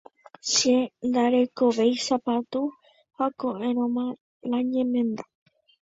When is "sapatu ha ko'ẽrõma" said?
2.05-4.05